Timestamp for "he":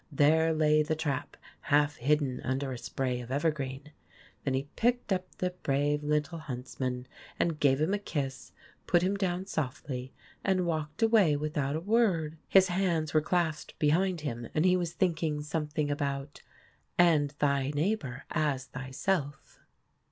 4.55-4.67, 14.65-14.75